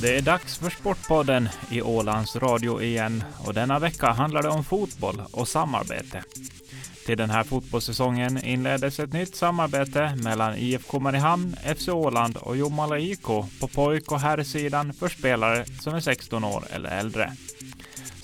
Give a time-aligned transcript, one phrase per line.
[0.00, 4.64] Det är dags för Sportpodden i Ålands Radio igen och denna vecka handlar det om
[4.64, 6.22] fotboll och samarbete.
[7.06, 12.98] Till den här fotbollssäsongen inleddes ett nytt samarbete mellan IFK Mariehamn, FC Åland och Jomala
[12.98, 13.26] IK
[13.60, 17.32] på pojk och herrsidan för spelare som är 16 år eller äldre.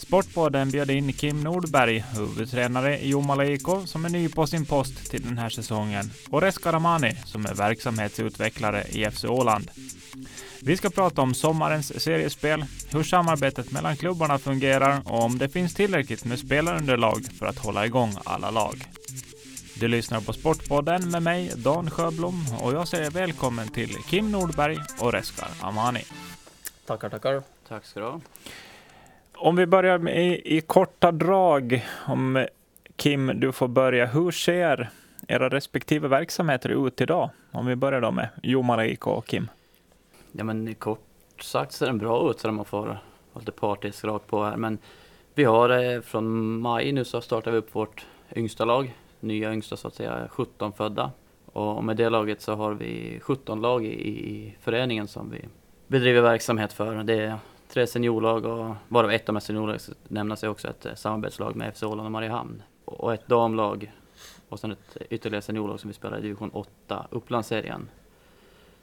[0.07, 5.11] Sportpodden bjöd in Kim Nordberg, huvudtränare i Jomala IK, som är ny på sin post
[5.11, 9.71] till den här säsongen, och Reska Ramani, som är verksamhetsutvecklare i FC Åland.
[10.63, 15.75] Vi ska prata om sommarens seriespel, hur samarbetet mellan klubbarna fungerar och om det finns
[15.75, 18.85] tillräckligt med spelarunderlag för att hålla igång alla lag.
[19.75, 24.79] Du lyssnar på Sportpodden med mig, Dan Sjöblom, och jag säger välkommen till Kim Nordberg
[24.99, 26.05] och Reskar Amani.
[26.87, 27.43] Tackar, tackar.
[27.69, 28.21] Tack ska du ha.
[29.39, 32.47] Om vi börjar med i, i korta drag, om
[32.97, 34.07] Kim, du får börja.
[34.07, 34.91] Hur ser
[35.29, 37.31] era respektive verksamheter ut idag?
[37.53, 39.51] Om vi börjar då med Jomala IK och Kim.
[40.33, 41.01] Ja men kort
[41.41, 42.99] sagt ser den bra ut så man får vara
[43.39, 44.57] lite partisk rakt på här.
[44.57, 44.79] Men
[45.35, 48.95] vi har eh, från maj nu så startar vi upp vårt yngsta lag.
[49.21, 51.11] Nya yngsta så att säga, 17 födda.
[51.53, 55.45] Och med det laget så har vi 17 lag i, i föreningen som vi
[55.87, 57.03] bedriver verksamhet för.
[57.03, 57.39] Det är
[57.69, 61.57] tre seniorlag och varav ett av de här seniorlagen nämnas är också ett eh, samarbetslag
[61.57, 62.63] med FC Åland och Mariehamn.
[62.85, 63.93] Och ett damlag
[64.49, 67.89] och sen ett ytterligare seniorlag som vi spelar i division 8, Upplandsserien.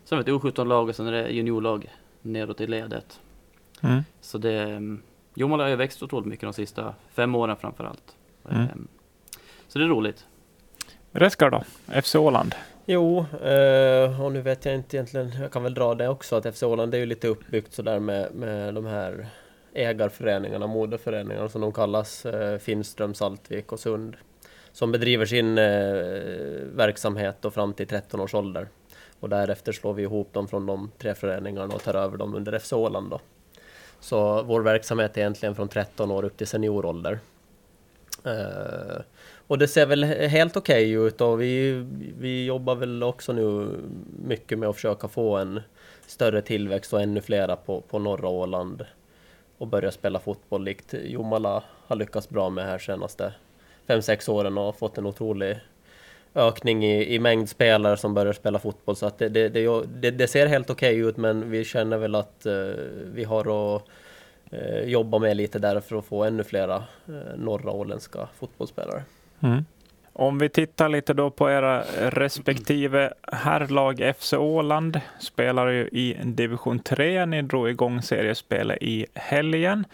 [0.04, 3.20] Sen har vi ett U17-lag och sen är det juniorlag nedåt i ledet.
[3.82, 4.04] Mm.
[4.22, 5.02] Så det, mm,
[5.34, 8.16] Jomala har ju växt otroligt mycket de sista fem åren framför allt.
[8.50, 8.62] Mm.
[8.62, 8.88] Ehm,
[9.68, 10.26] så det är roligt.
[11.12, 11.64] Reskar då?
[12.02, 12.56] FC Åland?
[12.86, 16.56] Jo, eh, och nu vet jag inte egentligen, jag kan väl dra det också, att
[16.56, 19.28] FC Åland är ju lite uppbyggt sådär med, med de här
[19.74, 24.16] ägarföreningarna, moderföreningarna som de kallas, eh, Finström, Saltvik och Sund,
[24.72, 25.66] som bedriver sin eh,
[26.76, 28.68] verksamhet då fram till 13 års ålder.
[29.20, 32.60] Och därefter slår vi ihop dem från de tre föreningarna och tar över dem under
[32.60, 33.20] FC Åland då.
[34.00, 37.20] Så vår verksamhet är egentligen från 13 år upp till seniorålder.
[39.48, 41.86] Och det ser väl helt okej okay ut och vi,
[42.20, 43.68] vi jobbar väl också nu
[44.28, 45.62] mycket med att försöka få en
[46.08, 48.86] större tillväxt och ännu flera på, på norra Åland
[49.58, 53.34] och börja spela fotboll likt Jomala har lyckats bra med här senaste
[53.88, 55.60] 5-6 åren och fått en otrolig
[56.36, 58.96] ökning i, i mängd spelare som börjar spela fotboll.
[58.96, 59.50] Så att det, det,
[59.86, 62.74] det, det ser helt okej okay ut, men vi känner väl att uh,
[63.14, 63.84] vi har att
[64.54, 69.04] uh, jobba med lite där för att få ännu flera uh, norra åländska fotbollsspelare.
[69.44, 69.66] Mm.
[70.14, 74.14] Om vi tittar lite då på era respektive herrlag.
[74.18, 77.26] FC Åland spelar ju i division 3.
[77.26, 79.86] Ni drog igång seriespelet i helgen.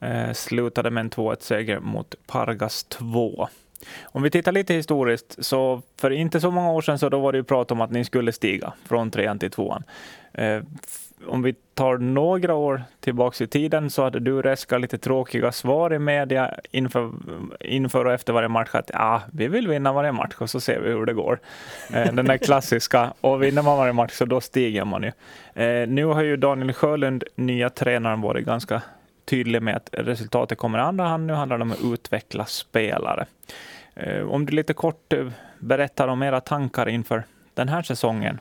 [0.00, 3.48] Eh, slutade med en 2-1-seger mot Pargas 2.
[4.04, 7.32] Om vi tittar lite historiskt, så för inte så många år sedan så då var
[7.32, 9.82] det ju prat om att ni skulle stiga från trean till tvåan.
[10.32, 10.62] Eh,
[11.26, 15.92] om vi tar några år tillbaks i tiden så hade du Reska lite tråkiga svar
[15.94, 17.12] i media inför,
[17.60, 20.80] inför och efter varje match att ja, vi vill vinna varje match och så ser
[20.80, 21.38] vi hur det går.
[21.92, 25.12] Eh, den där klassiska, och vinner man varje match så då stiger man ju.
[25.62, 28.82] Eh, nu har ju Daniel Sjölund, nya tränaren, varit ganska
[29.26, 31.26] tydlig med att resultatet kommer i andra hand.
[31.26, 33.26] Nu handlar det om att utveckla spelare.
[33.94, 35.28] Eh, om du lite kort eh,
[35.58, 38.38] berättar om era tankar inför den här säsongen.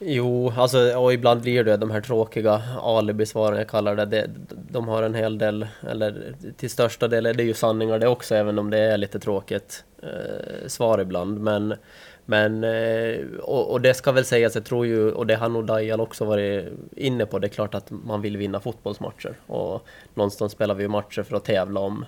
[0.00, 4.04] Jo, alltså, och ibland blir det de här tråkiga alibisvaren jag kallar det.
[4.04, 4.30] det.
[4.70, 8.34] De har en hel del, eller till största del är det ju sanningar det också,
[8.34, 11.40] även om det är lite tråkigt eh, svar ibland.
[11.40, 11.74] Men,
[12.30, 15.66] men eh, och, och, det ska väl sägas, jag tror ju, och det har nog
[15.66, 19.34] Dajal också varit inne på, det är klart att man vill vinna fotbollsmatcher.
[19.46, 22.04] Och någonstans spelar vi ju matcher för att tävla om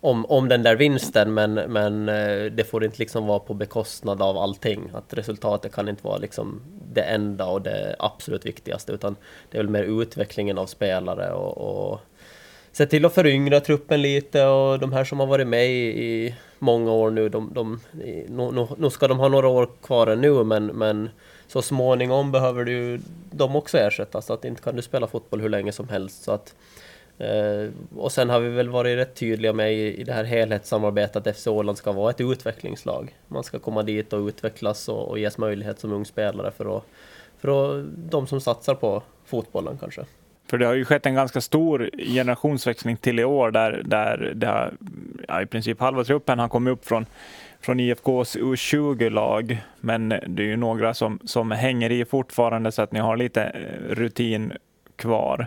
[0.00, 4.22] om, om den där vinsten, men, men eh, det får inte liksom vara på bekostnad
[4.22, 4.90] av allting.
[4.94, 6.60] Att resultatet kan inte vara liksom
[6.92, 9.16] det enda och det absolut viktigaste, utan
[9.50, 12.00] det är väl mer utvecklingen av spelare och, och
[12.74, 16.34] se till att föryngra truppen lite och de här som har varit med i, i
[16.58, 17.80] många år nu, de, de,
[18.28, 21.10] nu, nu ska de ha några år kvar ännu men, men
[21.46, 23.00] så småningom behöver du
[23.30, 26.22] de också ersättas, så att inte kan du spela fotboll hur länge som helst.
[26.22, 26.54] Så att
[27.18, 31.26] eh, och sen har vi väl varit rätt tydliga med i, i det här helhetssamarbetet
[31.26, 33.16] att FC Åland ska vara ett utvecklingslag.
[33.28, 36.84] Man ska komma dit och utvecklas och, och ges möjlighet som ung spelare för, att,
[37.38, 40.04] för att, de som satsar på fotbollen kanske.
[40.46, 44.46] För det har ju skett en ganska stor generationsväxling till i år där, där det
[44.46, 44.72] har,
[45.28, 47.06] ja, i princip halva truppen har kommit upp från,
[47.60, 49.58] från IFKs U20-lag.
[49.80, 53.42] Men det är ju några som, som hänger i fortfarande så att ni har lite
[53.42, 54.52] eh, rutin
[54.96, 55.46] kvar.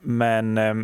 [0.00, 0.74] Men eh,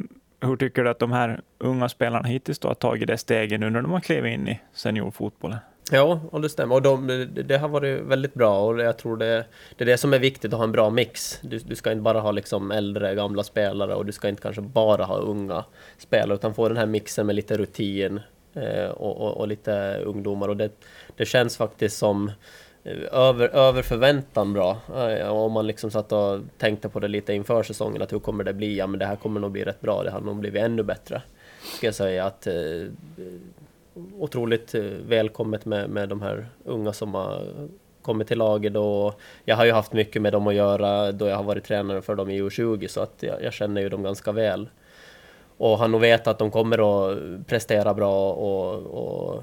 [0.41, 3.71] hur tycker du att de här unga spelarna hittills då har tagit det stegen, nu
[3.71, 5.59] när de har klivit in i seniorfotbollen?
[5.91, 6.75] Ja, och det stämmer.
[6.75, 9.45] Och de, det, har varit väldigt bra och jag tror det,
[9.77, 11.39] det är det som är viktigt att ha en bra mix.
[11.43, 14.63] Du, du ska inte bara ha liksom äldre, gamla spelare och du ska inte kanske
[14.63, 15.65] bara ha unga
[15.99, 18.21] spelare utan få den här mixen med lite rutin
[18.55, 20.49] eh, och, och, och, lite ungdomar.
[20.49, 20.71] Och det,
[21.17, 22.31] det känns faktiskt som
[22.85, 24.79] eh, över, över förväntan bra.
[24.97, 28.45] Eh, om man liksom satt och tänkte på det lite inför säsongen, att hur kommer
[28.45, 28.77] det bli?
[28.77, 30.03] Ja, men det här kommer nog bli rätt bra.
[30.03, 31.23] Det har nog blivit ännu bättre.
[31.77, 32.55] Ska jag säga att eh,
[34.19, 37.43] otroligt eh, välkommet med, med de här unga som har
[38.03, 41.37] kommit till laget och jag har ju haft mycket med dem att göra då jag
[41.37, 44.33] har varit tränare för dem i U20 så att jag, jag känner ju dem ganska
[44.33, 44.69] väl.
[45.59, 49.43] Och har nog vetat att de kommer att prestera bra och, och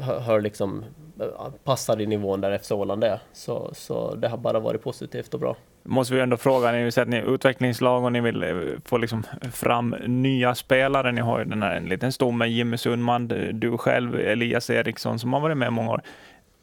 [0.00, 0.84] hör liksom
[1.20, 3.20] eh, passar i nivån där FC Åland är.
[3.32, 7.06] Så, så det har bara varit positivt och bra måste vi ändå fråga, ni säger
[7.06, 8.50] att ni är utvecklingslag och ni vill eh,
[8.84, 9.22] få liksom
[9.52, 11.12] fram nya spelare.
[11.12, 15.32] Ni har ju den här en liten stomme, Jimmy Sundman, du själv, Elias Eriksson som
[15.32, 16.02] har varit med många år.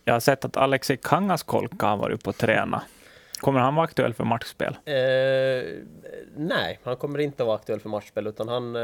[0.05, 2.83] Jag har sett att Alexi Kangaskolka har varit uppe och tränat.
[3.39, 4.77] Kommer han vara aktuell för matchspel?
[4.85, 4.93] Eh,
[6.35, 8.81] nej, han kommer inte vara aktuell för matchspel, utan han, eh,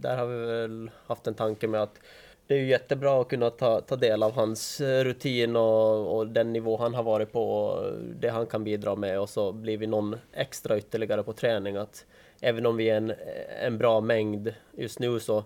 [0.00, 2.00] där har vi väl haft en tanke med att
[2.46, 6.26] det är ju jättebra att kunna ta, ta del av hans eh, rutin och, och,
[6.26, 9.78] den nivå han har varit på och det han kan bidra med och så blir
[9.78, 12.06] vi någon extra ytterligare på träning att
[12.40, 15.44] även om vi är en, eh, en bra mängd just nu så,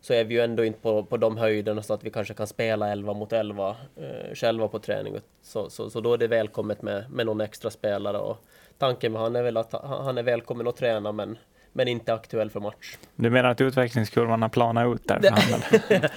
[0.00, 2.46] så är vi ju ändå inte på, på de höjderna så att vi kanske kan
[2.46, 5.14] spela 11 mot 11 eh, själva på träning.
[5.42, 8.36] Så, så, så då är det välkommet med, med någon extra spelare och
[8.78, 11.38] tanken med han är väl att han är välkommen att träna men
[11.72, 12.96] men inte aktuell för match.
[13.16, 15.20] Du menar att utvecklingskurvan har planat ut där?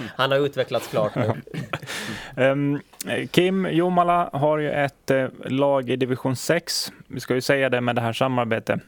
[0.16, 1.32] han har utvecklats klart nu.
[2.44, 2.80] um,
[3.30, 6.92] Kim Jomala har ju ett uh, lag i division 6.
[7.06, 8.80] Vi ska ju säga det med det här samarbetet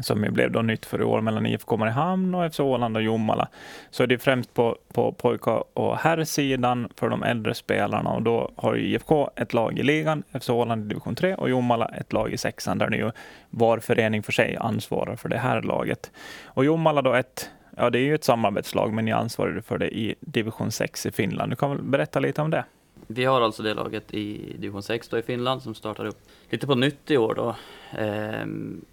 [0.00, 3.02] som ju blev då nytt för i år mellan IFK Mariehamn och FC Åland och
[3.02, 3.48] Jomala,
[3.90, 8.50] så är det främst på, på pojkar och herrsidan för de äldre spelarna och då
[8.56, 12.12] har ju IFK ett lag i ligan, FC Åland i division 3 och Jomala ett
[12.12, 13.10] lag i sexan där ni ju
[13.50, 16.10] var förening för sig ansvarar för det här laget.
[16.44, 17.50] Och Jomala då ett
[17.80, 21.10] Ja, det är ju ett samarbetslag, men ni ansvarar för det i division 6 i
[21.10, 21.52] Finland.
[21.52, 22.64] Du kan väl berätta lite om det?
[23.06, 26.18] Vi har alltså det laget i division 6 då i Finland som startar upp
[26.50, 27.56] lite på nytt i år då.
[27.98, 28.84] Ehm,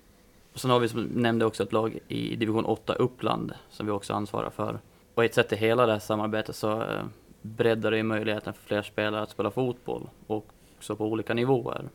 [0.60, 4.14] sen har vi som nämnde också ett lag i division 8 Uppland som vi också
[4.14, 4.80] ansvarar för.
[5.16, 7.04] Och ett sätt i hela det här samarbetet så eh,
[7.42, 10.48] breddar det möjligheten för fler spelare att spela fotboll och
[10.78, 11.90] också på olika nivåer.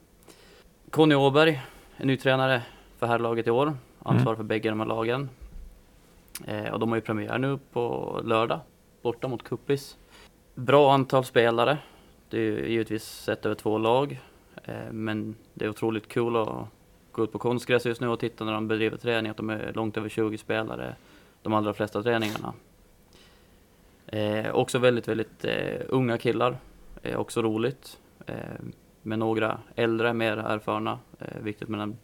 [0.91, 1.61] Conny Åberg
[1.97, 2.63] är ny tränare
[2.99, 4.37] för herrlaget i år, ansvarar mm.
[4.37, 5.29] för bägge de här lagen.
[6.47, 8.61] Eh, och de har ju premiär nu på lördag,
[9.03, 9.97] borta mot Kuppis.
[10.55, 11.79] Bra antal spelare.
[12.31, 14.21] Det är givetvis sett över två lag,
[14.65, 16.67] eh, men det är otroligt kul cool att
[17.13, 19.73] gå ut på konstgräs just nu och titta när de bedriver träning, att de är
[19.73, 20.95] långt över 20 spelare
[21.43, 22.53] de allra flesta träningarna.
[24.07, 26.57] Eh, också väldigt, väldigt eh, unga killar,
[27.03, 27.99] eh, också roligt.
[28.27, 28.35] Eh,
[29.03, 30.99] med några äldre, mer erfarna.
[31.19, 31.99] Eh, viktigt med den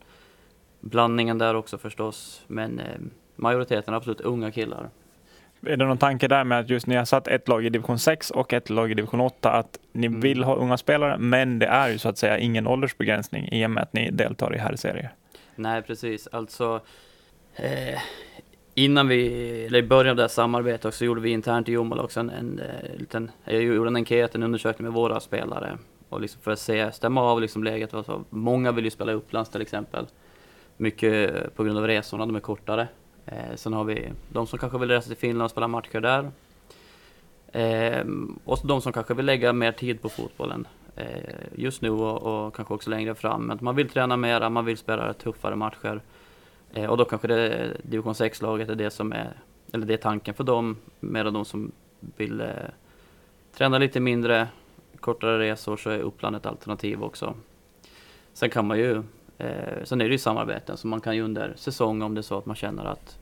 [0.81, 2.44] blandningen där också förstås.
[2.47, 3.00] Men eh,
[3.37, 4.91] majoriteten är absolut unga killar.
[5.61, 7.99] Är det någon tanke där med att just ni har satt ett lag i division
[7.99, 10.20] 6 och ett lag i division 8, att ni mm.
[10.20, 13.70] vill ha unga spelare, men det är ju så att säga ingen åldersbegränsning i och
[13.70, 15.11] med att ni deltar i herrserier?
[15.55, 16.29] Nej, precis.
[16.32, 16.81] Alltså,
[17.56, 18.00] eh,
[18.75, 22.03] innan vi, eller i början av det här samarbetet så gjorde vi internt i Jomala
[22.03, 25.79] också en, en, en eh, liten, jag gjorde en enkät, en undersökning med våra spelare
[26.08, 27.94] och liksom för att se, stämma av liksom läget.
[27.94, 30.06] Alltså, många vill ju spela Upplands till exempel.
[30.77, 32.89] Mycket på grund av resorna, de är kortare.
[33.27, 36.31] Eh, sen har vi de som kanske vill resa till Finland och spela matcher där.
[37.53, 38.06] Eh,
[38.45, 40.67] och de som kanske vill lägga mer tid på fotbollen
[40.97, 41.06] eh,
[41.55, 43.47] just nu och, och, kanske också längre fram.
[43.47, 46.01] Men man vill träna mera, man vill spela tuffare matcher.
[46.73, 49.33] Eh, och då kanske det division 6-laget är det som är,
[49.73, 51.73] eller det är tanken för dem, medan de som
[52.17, 52.49] vill eh,
[53.56, 54.49] träna lite mindre,
[55.01, 57.35] kortare resor så är Uppland ett alternativ också.
[58.33, 59.03] Sen kan man ju
[59.38, 62.22] Eh, sen är det ju samarbeten som man kan ju under säsong om det är
[62.22, 63.19] så att man känner att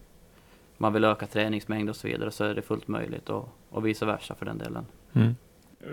[0.76, 4.06] man vill öka träningsmängd och så vidare så är det fullt möjligt och, och vice
[4.06, 4.86] versa för den delen.
[5.12, 5.34] Mm.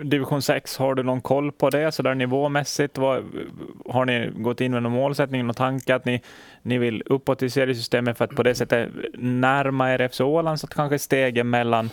[0.02, 2.98] Division 6, har du någon koll på det så där nivåmässigt?
[2.98, 3.24] Vad,
[3.86, 6.22] har ni gått in med någon målsättning, någon tanke att ni,
[6.62, 10.66] ni vill uppåt i seriesystemet för att på det sättet närma er FC Åland så
[10.66, 11.90] att kanske stegen mellan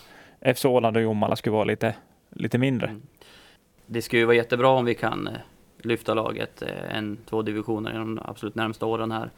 [0.56, 1.96] FC Åland och Jomala skulle vara lite,
[2.30, 2.88] lite mindre?
[2.88, 3.02] Mm.
[3.86, 5.34] Det skulle ju vara jättebra om vi kan eh,
[5.82, 9.30] lyfta laget eh, en, två divisioner i de absolut närmsta åren här.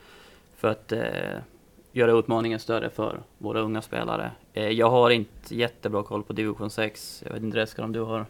[0.57, 1.39] För att eh,
[1.91, 4.31] göra utmaningen större för våra unga spelare.
[4.53, 7.23] Eh, jag har inte jättebra koll på division 6.
[7.25, 8.25] Jag vet inte Reskar om du har?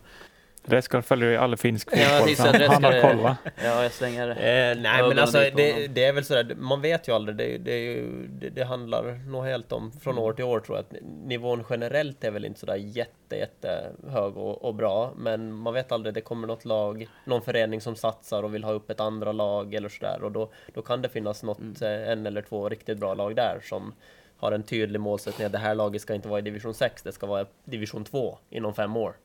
[0.63, 3.37] Reskar följer ju all finsk Ja, jag fotboll, så säga han, han har koll va?
[3.63, 7.07] Ja, jag slänger Eh, nej men ögonen alltså det, det är väl sådär, man vet
[7.07, 7.37] ju aldrig.
[7.37, 10.77] Det, det, är ju, det, det handlar nog helt om från år till år tror
[10.77, 10.85] jag.
[10.85, 15.13] Att nivån generellt är väl inte sådär jätte, jätte hög och, och bra.
[15.17, 18.71] Men man vet aldrig, det kommer något lag, någon förening som satsar och vill ha
[18.71, 20.23] upp ett andra lag eller sådär.
[20.23, 23.59] Och då, då kan det finnas något, eh, en eller två riktigt bra lag där
[23.63, 23.93] som
[24.37, 27.11] har en tydlig målsättning att det här laget ska inte vara i division 6, det
[27.11, 29.15] ska vara i division 2 inom fem år.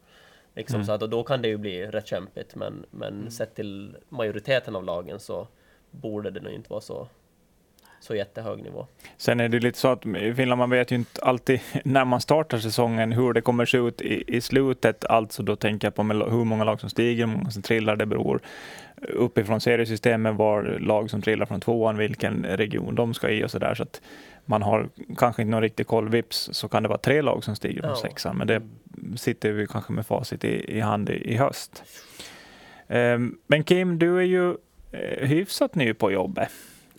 [0.56, 0.86] Liksom, Mm.
[0.86, 4.76] så att, och då kan det ju bli rätt kämpigt, men, men sett till majoriteten
[4.76, 5.48] av lagen så
[5.90, 7.08] borde det nog inte vara så,
[8.00, 8.86] så jättehög nivå.
[9.16, 12.20] Sen är det lite så att i Finland, man vet ju inte alltid när man
[12.20, 15.04] startar säsongen hur det kommer se ut i, i slutet.
[15.04, 17.96] Alltså då tänker jag på hur många lag som stiger, hur många som trillar.
[17.96, 18.40] Det beror
[19.08, 23.58] uppifrån seriesystemet var lag som trillar från tvåan, vilken region de ska i och så
[23.58, 23.75] där.
[23.75, 24.00] Så att
[24.46, 24.88] man har
[25.18, 26.08] kanske inte någon riktig koll.
[26.08, 27.96] Vips så kan det vara tre lag som stiger från Ja.
[27.96, 28.62] sexan, men det
[29.16, 31.82] sitter vi kanske med facit i, i hand i, i höst.
[32.88, 34.50] Ehm, Men Kim, du är ju
[34.92, 36.48] eh, hyfsat ny på jobbet.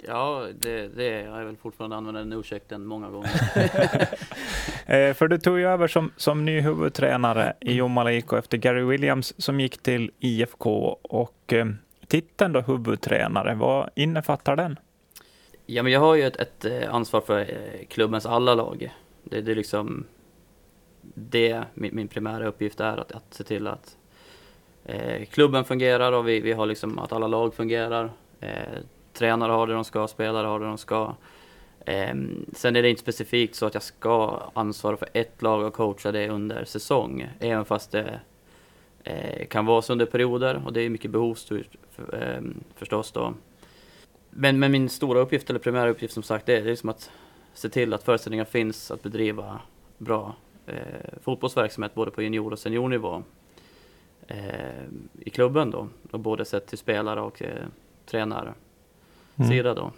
[0.08, 1.40] Ja, det, det är jag.
[1.42, 3.32] är väl fortfarande använder den ursäkten många gånger.
[4.90, 8.84] Eh, För du tog ju över som, som ny huvudtränare i Jomala IK efter Gary
[8.84, 11.66] Williams som gick till IFK och eh,
[12.08, 14.80] titeln då huvudtränare, vad innefattar den?
[15.70, 18.94] Ja, men jag har ju ett, ett eh, ansvar för eh, klubbens alla lag.
[19.24, 20.06] Det, det är liksom
[21.14, 23.98] det min, min primära uppgift är, att, att se till att
[24.86, 28.12] eh, klubben fungerar och vi, vi har liksom att alla lag fungerar.
[28.40, 28.80] Eh,
[29.14, 31.16] tränare har det de ska, spelare har det de ska.
[31.86, 32.16] Eh,
[32.54, 36.12] sen är det inte specifikt så att jag ska ansvara för ett lag och coacha
[36.12, 38.20] det under säsong, även fast det
[39.04, 42.42] eh, kan vara så under perioder och det är mycket behovsstyrt för, eh,
[42.76, 43.34] förstås då.
[44.40, 47.12] Men, men min stora uppgift, eller primära uppgift som sagt, det är liksom att
[47.54, 49.60] se till att förutsättningar finns att bedriva
[49.98, 50.36] bra
[50.68, 50.76] eh,
[51.24, 53.24] fotbollsverksamhet både på junior och seniornivå
[54.28, 54.38] eh,
[55.20, 55.88] i klubben då.
[56.12, 57.50] Och både sett till spelare och eh,
[58.06, 59.92] tränare-sida då.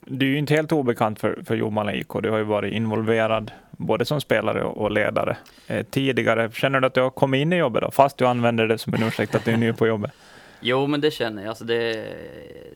[0.00, 2.08] Du är ju inte helt obekant för, för Jomala IK.
[2.22, 6.50] Du har ju varit involverad både som spelare och, och ledare eh, tidigare.
[6.52, 8.94] Känner du att du har kommit in i jobbet då, fast du använder det som
[8.94, 10.12] en ursäkt att du är ny på jobbet?
[10.64, 11.48] Jo, men det känner jag.
[11.48, 12.14] Alltså det,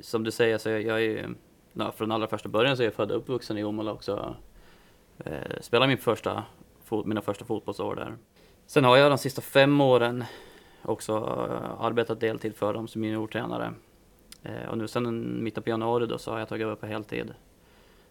[0.01, 1.35] som du säger, så jag, jag är ju,
[1.73, 4.37] ja, från allra första början så är jag född och uppvuxen i Åmål också.
[5.19, 6.45] Eh, spelade min första,
[7.05, 8.15] mina första fotbollsår där.
[8.67, 10.25] Sen har jag de sista fem åren
[10.83, 13.75] också eh, arbetat deltid för dem som juniortränare.
[14.43, 17.35] Eh, och nu sen mitten på januari då så har jag tagit över på heltid.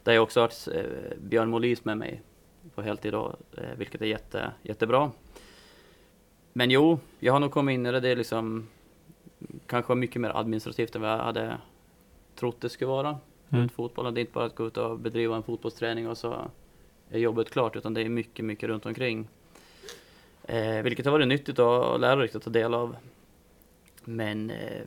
[0.04, 0.84] Där jag också har haft eh,
[1.18, 2.22] Björn Molis med mig
[2.76, 5.12] på heltid då, eh, vilket är jätte, jättebra.
[6.54, 8.00] Men jo, jag har nog kommit in i det.
[8.00, 8.68] Det är liksom
[9.68, 11.58] kanske var mycket mer administrativt än vad jag hade
[12.36, 13.18] trott det skulle vara.
[13.50, 13.70] Mm.
[13.70, 14.14] Fotbollen.
[14.14, 16.52] Det är inte bara att gå ut och bedriva en fotbollsträning och så
[17.10, 19.28] är jobbet klart, utan det är mycket, mycket runt omkring.
[20.44, 22.96] Eh, vilket har varit nyttigt och lärorikt att ta del av.
[24.04, 24.82] Men eh,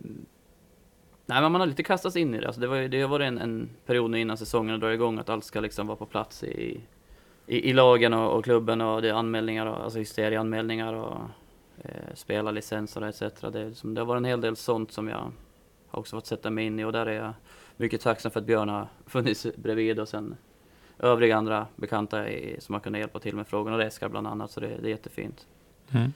[1.26, 2.46] nej, men man har lite kastats in i det.
[2.46, 5.28] Alltså det, var, det har varit en, en period nu innan säsongen drar igång att
[5.28, 6.80] allt ska liksom vara på plats i,
[7.46, 11.18] i, i lagen och, och klubben och det är anmälningar, och, alltså hysterieanmälningar och
[11.84, 13.18] eh, spelarlicenser etc.
[13.40, 15.32] Det, är liksom, det har varit en hel del sånt som jag
[15.88, 17.32] har också fått sätta mig in i och där är jag
[17.76, 20.36] mycket tacksam för att Björn har funnits bredvid och sen
[20.98, 24.50] övriga andra bekanta i, som har kunnat hjälpa till med frågorna, och Reskar bland annat,
[24.50, 25.46] så det, det är jättefint.
[25.90, 26.12] Mm.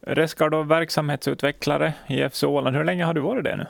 [0.00, 2.76] Reskar då verksamhetsutvecklare i FC Åland.
[2.76, 3.66] Hur länge har du varit det nu?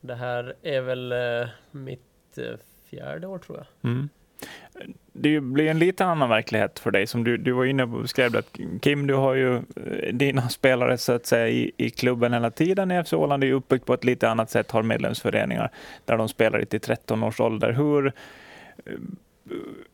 [0.00, 2.44] Det här är väl eh, mitt eh,
[2.90, 3.90] fjärde år tror jag.
[3.90, 4.08] Mm.
[5.12, 7.06] Det blir en lite annan verklighet för dig.
[7.06, 10.12] Som du, du var inne på och beskrev det, att Kim, du har ju eh,
[10.12, 12.90] dina spelare så att säga i, i klubben hela tiden.
[12.90, 15.70] I FC Åland är ju uppbyggt på ett lite annat sätt, har medlemsföreningar
[16.04, 17.72] där de spelar till 13 års ålder.
[17.72, 18.12] Hur, eh,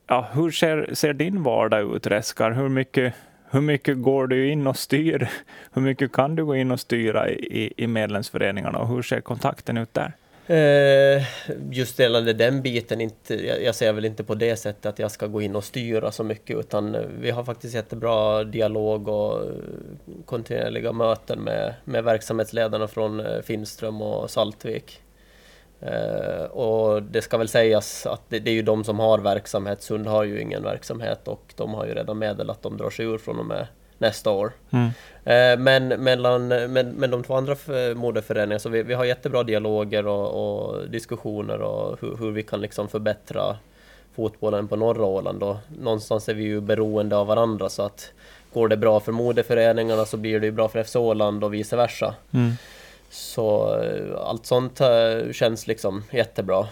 [0.06, 2.50] ja, hur ser, ser din vardag ut, Reskar?
[2.50, 3.14] Hur mycket,
[3.50, 5.28] hur mycket går du in och styr?
[5.72, 9.76] Hur mycket kan du gå in och styra i, i medlemsföreningarna och hur ser kontakten
[9.76, 10.12] ut där?
[10.46, 11.22] Eh,
[11.70, 15.10] just gällande den biten, inte, jag, jag ser väl inte på det sättet att jag
[15.10, 19.42] ska gå in och styra så mycket utan eh, vi har faktiskt jättebra dialog och
[19.42, 19.50] eh,
[20.24, 25.00] kontinuerliga möten med, med verksamhetsledarna från Finström och Saltvik.
[26.50, 30.06] Och det ska väl sägas att det, det är ju de som har verksamhet, Sund
[30.06, 33.18] har ju ingen verksamhet och de har ju redan meddelat att de drar sig ur
[33.18, 33.66] från och med
[34.04, 34.52] nästa år.
[34.70, 34.90] Mm.
[35.24, 37.56] Eh, Men mellan men, men de två andra
[37.94, 42.60] moderföreningarna, så vi, vi har jättebra dialoger och, och diskussioner och hur, hur vi kan
[42.60, 43.56] liksom förbättra
[44.16, 45.42] fotbollen på norra Åland.
[45.42, 48.12] Och någonstans är vi ju beroende av varandra så att
[48.52, 51.76] går det bra för moderföreningarna så blir det ju bra för FC Åland och vice
[51.76, 52.14] versa.
[52.32, 52.52] Mm.
[53.10, 56.66] Så eh, allt sånt eh, känns liksom jättebra.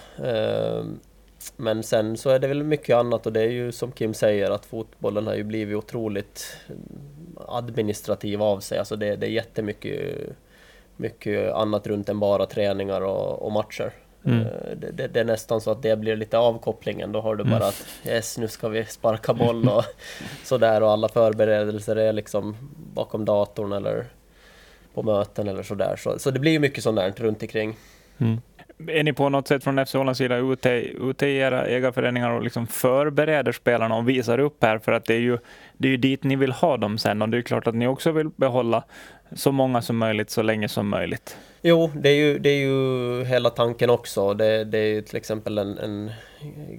[1.57, 4.51] Men sen så är det väl mycket annat och det är ju som Kim säger
[4.51, 6.57] att fotbollen har ju blivit otroligt
[7.53, 8.79] administrativ av sig.
[8.79, 10.29] Alltså det, det är jättemycket
[10.97, 13.93] mycket annat runt än bara träningar och, och matcher.
[14.25, 14.41] Mm.
[14.41, 17.13] Eh, det, det, det, är nästan så att det blir lite avkopplingen.
[17.13, 17.69] Då har du bara mm.
[17.69, 19.85] att yes, nu ska vi sparka boll och
[20.45, 22.57] sådär och alla förberedelser är liksom
[22.95, 24.07] bakom datorn eller
[24.95, 25.97] på möten eller sådär.
[25.97, 27.77] Så, så det blir mycket sånt där runt omkring.
[28.19, 28.41] Mm.
[28.89, 32.43] Är ni på något sätt från FC Ålands sida ute, ute i era ägarföreningar och
[32.43, 34.79] liksom förbereder spelarna och visar upp här?
[34.79, 35.39] För att det är ju
[35.73, 37.87] det är ju dit ni vill ha dem sen och det är klart att ni
[37.87, 38.85] också vill behålla
[39.37, 41.37] så många som möjligt så länge som möjligt.
[41.63, 44.35] Jo, det är ju, det är ju hela tanken också.
[44.35, 46.11] Det, det är ju till exempel en, en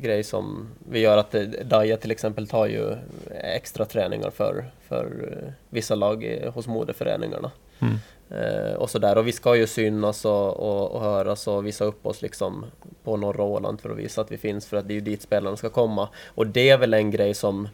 [0.02, 2.96] grej som vi gör att Daja till exempel tar ju
[3.32, 5.28] extra träningar för, för
[5.70, 7.52] vissa lag hos moderföreningarna.
[7.80, 7.96] Mm.
[8.34, 9.18] Eh, och sådär.
[9.18, 12.66] Och vi ska ju synas och, och, och höras och visa upp oss liksom
[13.04, 15.22] på norra Åland för att visa att vi finns för att det är ju dit
[15.22, 16.10] spelarna ska komma.
[16.26, 17.68] Och det är väl en grej som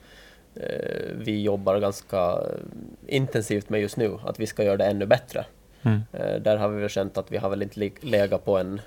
[0.55, 2.37] eh, vi jobbar ganska
[3.07, 5.45] intensivt med just nu, att vi ska göra det ännu bättre.
[5.81, 6.01] Mm.
[6.13, 8.81] Eh, där har vi väl känt att vi har väl inte legat på en,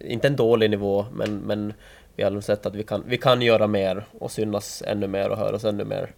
[0.00, 1.72] inte en dålig nivå, men, men
[2.16, 5.36] vi har sett att vi kan, vi kan göra mer och synas ännu mer och
[5.36, 6.10] höras ännu mer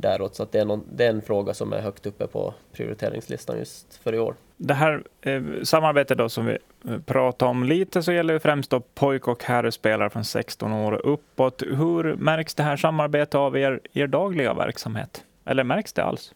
[0.00, 0.34] däråt.
[0.34, 3.58] Så att det, är någon, det är en fråga som är högt uppe på prioriteringslistan
[3.58, 4.34] just för i år.
[4.56, 8.70] Det här eh, samarbetet då som vi eh, pratade om lite så gäller det främst
[8.70, 11.62] då pojk och herrspelare från 16 år och uppåt.
[11.62, 15.24] Hur märks det här samarbetet av er, er dagliga verksamhet?
[15.44, 16.34] Eller märks det alls?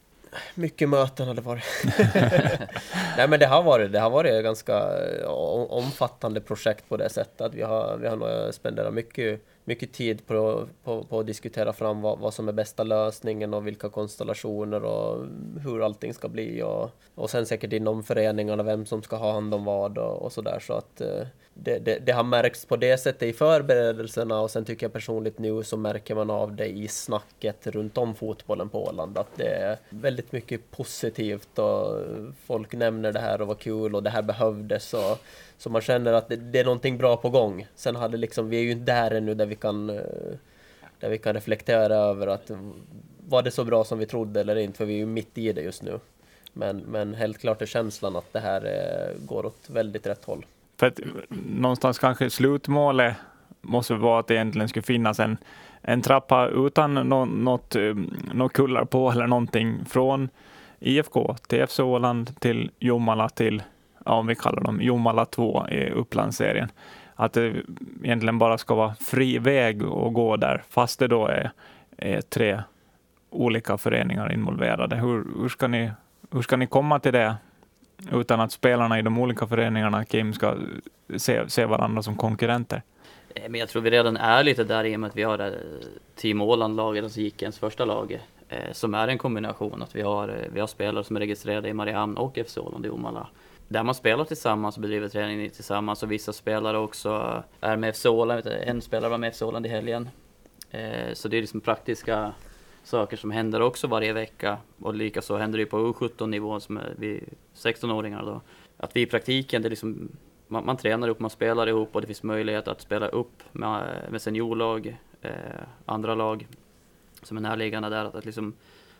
[0.54, 1.64] Mycket möten har det varit.
[3.16, 5.26] Nej men det har varit, det har varit ganska eh,
[5.68, 7.54] omfattande projekt på det sättet.
[7.54, 12.00] Vi har, vi har nog spenderat mycket mycket tid på, på, på att diskutera fram
[12.00, 15.26] vad, vad, som är bästa lösningen och vilka konstellationer och
[15.62, 19.54] hur allting ska bli och, och sen säkert inom föreningarna vem som ska ha hand
[19.54, 20.59] om vad och, och sådär.
[20.61, 24.64] Så att eh, det, det, det, har märkts på det sättet i förberedelserna och sen
[24.64, 28.85] tycker jag personligt nu så märker man av det i snacket runt om fotbollen på
[28.85, 32.00] Åland att det är väldigt mycket positivt och
[32.47, 35.18] folk nämner det här och vad kul och det här behövdes och
[35.64, 37.66] så man känner att det, det är någonting bra på gång.
[37.75, 39.97] Sen hade liksom, vi är ju inte där ännu där vi kan eh,
[41.00, 42.50] där vi kan reflektera över att
[43.28, 45.52] var det så bra som vi trodde eller inte, för vi är ju mitt i
[45.52, 46.00] det just nu.
[46.52, 50.47] Men, men helt klart är känslan att det här är, går åt väldigt rätt håll.
[50.76, 51.06] För att eh,
[51.47, 53.14] någonstans kanske slutmålet
[53.61, 55.37] måste vara att det egentligen skulle finnas en,
[55.83, 57.77] en trappa utan no, något,
[58.35, 60.29] något kullar på eller någonting från
[60.81, 63.62] IFK till FC Åland till Jomala till
[64.05, 66.69] ja, om vi kallar dem Jomala 2 i Upplandsserien.
[67.14, 67.55] Att det
[68.03, 71.51] egentligen bara ska vara fri väg att gå där, fast det då är,
[71.97, 72.62] är tre
[73.31, 74.97] olika föreningar involverade.
[74.97, 75.90] Hur, hur, ska ni,
[76.31, 77.37] hur ska ni komma till det
[78.12, 80.57] utan att spelarna i de olika föreningarna, Kim, ska
[81.17, 82.83] se, se varandra som konkurrenter?
[83.35, 85.38] Eh, men jag tror vi redan är lite där i och med att vi har
[85.38, 85.53] eh,
[86.17, 89.83] Team Åland-laget, alltså Jikens första lag, eh, som är en kombination.
[89.83, 92.90] Att vi har, vi har spelare som är registrerade i Mariehamn och FC Åland i
[92.90, 93.27] Omala
[93.74, 98.06] där man spelar tillsammans och bedriver träning tillsammans och vissa spelare också är med FC
[98.06, 98.46] Åland.
[98.46, 100.08] En spelare var med FC Åland i helgen.
[100.70, 102.32] Eh, så det är liksom praktiska
[102.84, 104.58] saker som händer också varje vecka.
[104.78, 108.40] Och likaså händer det på U17-nivån som är vi 16-åringar då.
[108.76, 110.08] Att vi i praktiken, det är liksom,
[110.48, 113.96] man, man tränar ihop, man spelar ihop och det finns möjlighet att spela upp med,
[114.10, 115.32] med seniorlag, eh,
[115.87, 116.46] andra lag
[117.22, 118.04] som är närliggande där.
[118.04, 118.54] Att, att liksom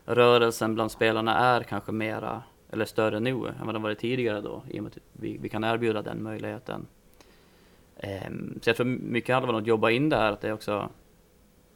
[0.05, 2.43] rörelsen bland spelarna är kanske mera
[2.75, 5.49] eller större nu än vad den varit tidigare då, i och med att vi, vi
[5.49, 6.87] kan erbjuda den möjligheten.
[8.29, 10.89] Um, så jag tror mycket handlar om att jobba in det här, att det också,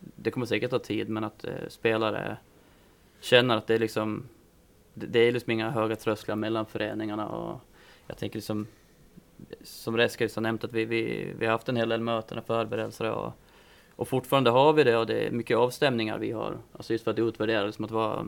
[0.00, 2.36] det kommer säkert ta tid, men att uh, spelare
[3.20, 4.28] känner att det är liksom,
[4.94, 7.60] det, det är liksom inga höga trösklar mellan föreningarna och
[8.06, 8.66] jag tänker liksom,
[9.62, 12.46] som Reskis har nämnt, att vi, vi, vi har haft en hel del möten och
[12.46, 13.32] förberedelser och,
[13.96, 17.10] och fortfarande har vi det och det är mycket avstämningar vi har, alltså just för
[17.10, 18.26] att utvärdera, liksom att vara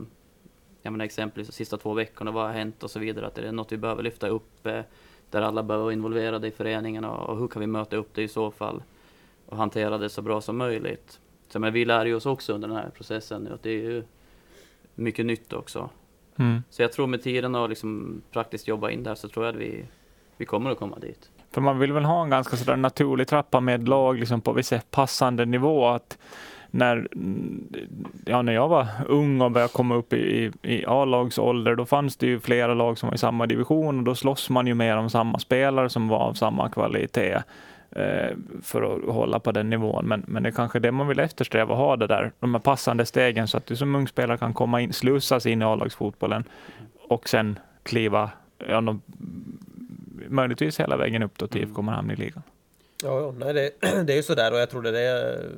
[0.81, 3.27] jag menar exempelvis de sista två veckorna, vad har hänt och så vidare.
[3.27, 4.81] Att det är något vi behöver lyfta upp eh,
[5.29, 8.21] där alla behöver vara involverade i föreningen och, och, hur kan vi möta upp det
[8.21, 8.83] i så fall
[9.45, 11.19] och hantera det så bra som möjligt.
[11.49, 13.91] Så, men vi lär ju oss också under den här processen nu att det är
[13.91, 14.03] ju
[14.95, 15.89] mycket nytt också.
[16.35, 16.63] Mm.
[16.69, 19.61] Så jag tror med tiden och liksom praktiskt jobba in där så tror jag att
[19.61, 19.85] vi,
[20.37, 21.29] vi kommer att komma dit.
[21.51, 24.73] För man vill väl ha en ganska sådär naturlig trappa med lag liksom på viss
[24.89, 25.87] passande nivå.
[25.87, 26.17] Att
[26.71, 27.07] när,
[28.25, 32.27] ja, när jag var ung och började komma upp i, i A-lagsålder, då fanns det
[32.27, 35.09] ju flera lag som var i samma division och då slåss man ju mer om
[35.09, 37.37] samma spelare som var av samma kvalitet
[37.91, 40.05] eh, för att hålla på den nivån.
[40.05, 43.05] Men, men det är kanske det man vill eftersträva, ha det där, de här passande
[43.05, 46.43] stegen så att du som ung spelare kan komma in, slussas in i A-lagsfotbollen
[47.09, 48.29] och sen kliva,
[48.67, 48.95] ja,
[50.29, 52.43] möjligtvis hela vägen upp då till IFK Mariehamn i ligan.
[53.03, 53.71] Ja, nej, det,
[54.03, 55.49] det är ju sådär och jag tror det är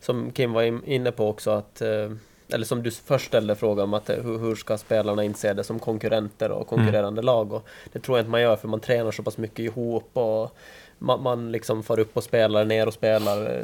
[0.00, 2.10] som Kim var inne på också att eh,
[2.52, 5.78] eller som du först ställde frågan om att hur, hur ska spelarna inse det som
[5.78, 7.24] konkurrenter och konkurrerande mm.
[7.24, 7.52] lag?
[7.52, 10.56] Och det tror jag inte man gör för man tränar så pass mycket ihop och
[10.98, 13.62] man, man liksom far upp och spelar, ner och spelar.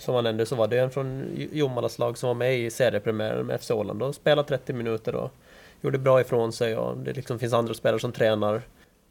[0.00, 3.46] Som man nämnde så var det en från Jomalas lag som var med i seriepremiären
[3.46, 5.30] med FC Åland och spelade 30 minuter och
[5.80, 8.62] gjorde bra ifrån sig och det liksom finns andra spelare som tränar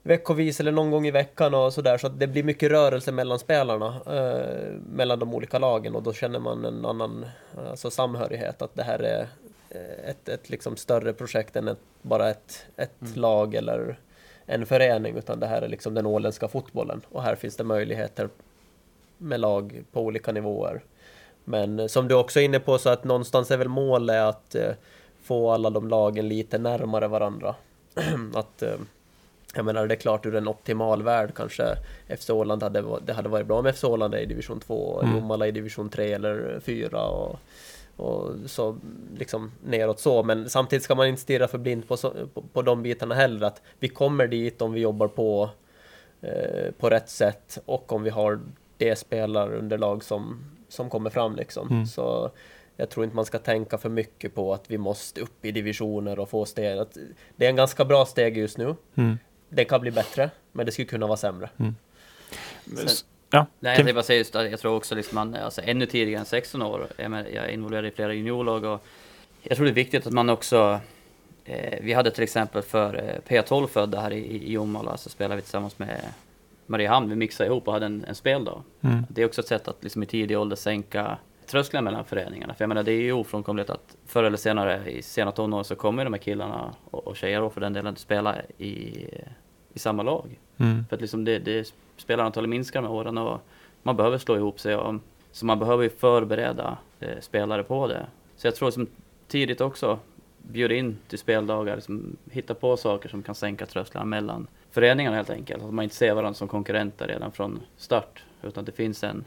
[0.04, 3.40] veckovis eller någon gång i veckan och sådär så att det blir mycket rörelse mellan
[3.40, 7.26] spelarna eh, mellan de olika lagen och då känner man en annan
[7.70, 9.28] alltså samhörighet att det här är
[9.70, 13.14] eh, ett, ett liksom större projekt än ett, bara ett, ett mm.
[13.16, 14.00] lag eller
[14.46, 18.30] en förening utan det här är liksom den åländska fotbollen och här finns det möjligheter
[19.18, 20.82] med lag på olika nivåer.
[21.44, 24.72] Men som du också är inne på så att någonstans är väl målet att eh,
[25.24, 27.56] få alla de lagen lite närmare varandra.
[28.34, 28.76] att eh,
[29.56, 31.78] jag menar, det är klart ur en optimal värld kanske
[32.18, 35.04] FC Åland hade, det hade varit bra om FC Åland är i division 2 och
[35.04, 35.16] mm.
[35.16, 37.40] Jomala i division 3 eller 4 och,
[37.96, 38.78] och så
[39.18, 40.24] liksom neråt så.
[40.24, 41.98] Men samtidigt ska man inte stirra för blint på,
[42.34, 43.48] på, på de bitarna heller.
[43.48, 45.50] Att vi kommer dit om vi jobbar på,
[46.22, 48.40] eh, på rätt sätt och om vi har
[48.78, 51.70] det spelarunderlag som, som kommer fram liksom.
[51.70, 51.86] Mm.
[51.86, 52.32] Så
[52.78, 56.20] jag tror inte man ska tänka för mycket på att vi måste upp i divisioner
[56.20, 56.86] och få steg.
[57.36, 58.76] Det är en ganska bra steg just nu.
[58.96, 59.18] Mm
[59.52, 61.50] det kan bli bättre, men det skulle kunna vara sämre.
[61.58, 61.76] Mm.
[62.76, 62.88] Sen,
[63.30, 66.26] ja, nej, jag, bara säga just, jag tror också liksom man, alltså ännu tidigare än
[66.26, 68.86] 16 år, jag, jag är involverad i flera juniorlag och
[69.44, 70.80] jag tror det är viktigt att man också
[71.46, 75.36] eh, vi hade till exempel för eh, P12 födda här i, i Jomala så spelade
[75.36, 76.02] vi tillsammans med
[76.66, 78.64] Mariehamn, vi mixade ihop och hade en, en speldag.
[78.82, 79.06] Mm.
[79.10, 81.18] Det är också ett sätt att liksom i tidig ålder sänka
[81.52, 82.54] trösklarna mellan föreningarna.
[82.54, 85.76] För jag menar det är ju ofrånkomligt att förr eller senare i sena tonår så
[85.76, 89.08] kommer de här killarna och, och tjejer och för den delen spela i
[89.74, 90.40] i samma lag.
[90.58, 90.86] Mm.
[90.90, 93.42] För att liksom det, det spelarantalet minskar med åren och
[93.84, 94.76] man behöver slå ihop sig.
[94.76, 94.96] Och,
[95.32, 98.06] så man behöver ju förbereda eh, spelare på det.
[98.36, 98.88] Så jag tror som
[99.28, 100.00] tidigt också
[100.38, 105.30] bjuda in till speldagar, liksom, hitta på saker som kan sänka trösklarna mellan föreningarna helt
[105.30, 105.64] enkelt.
[105.64, 108.24] Att man inte ser varandra som konkurrenter redan från start.
[108.42, 109.26] Utan det finns en,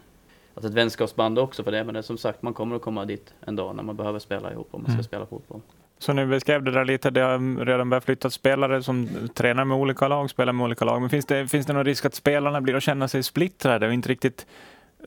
[0.55, 1.85] alltså ett vänskapsband också för det.
[1.85, 4.53] Men det, som sagt, man kommer att komma dit en dag när man behöver spela
[4.53, 5.05] ihop om man ska mm.
[5.05, 5.61] spela fotboll.
[5.99, 9.77] Så ni beskrev det där lite, det har redan börjat flytta spelare som tränar med
[9.77, 11.01] olika lag, spelar med olika lag.
[11.01, 13.93] Men finns det, finns det någon risk att spelarna blir att känna sig splittrade och
[13.93, 14.47] inte riktigt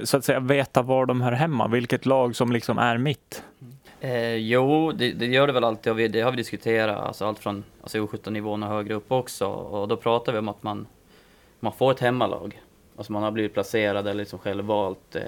[0.04, 3.44] så att säga veta var de hör hemma, vilket lag som liksom är mitt?
[4.00, 7.26] Eh, jo, det, det, gör det väl alltid och vi, det har vi diskuterat, alltså
[7.26, 9.48] allt från alltså U17-nivån och högre upp också.
[9.48, 10.88] Och då pratar vi om att man,
[11.60, 12.62] man får ett hemmalag.
[12.98, 15.22] Alltså man har blivit placerad eller liksom själv valt eh,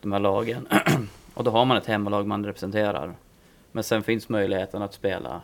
[0.00, 0.68] de här lagen.
[1.34, 3.14] och då har man ett hemmalag man representerar.
[3.72, 5.40] Men sen finns möjligheten att spela